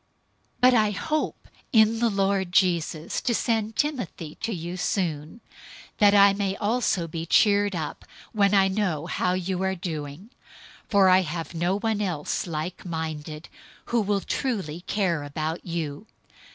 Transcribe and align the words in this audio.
002:019 0.00 0.06
But 0.62 0.72
I 0.74 0.90
hope 0.92 1.48
in 1.74 1.98
the 1.98 2.08
Lord 2.08 2.52
Jesus 2.52 3.20
to 3.20 3.34
send 3.34 3.76
Timothy 3.76 4.34
to 4.36 4.50
you 4.54 4.78
soon, 4.78 5.42
that 5.98 6.14
I 6.14 6.54
also 6.58 7.02
may 7.02 7.06
be 7.08 7.26
cheered 7.26 7.76
up 7.76 8.06
when 8.32 8.54
I 8.54 8.68
know 8.68 9.04
how 9.04 9.34
you 9.34 9.62
are 9.62 9.74
doing. 9.74 10.30
002:020 10.84 10.84
For 10.88 11.08
I 11.10 11.20
have 11.20 11.52
no 11.54 11.76
one 11.78 12.00
else 12.00 12.46
like 12.46 12.86
minded, 12.86 13.50
who 13.88 14.00
will 14.00 14.22
truly 14.22 14.80
care 14.80 15.22
about 15.22 15.66
you. 15.66 16.06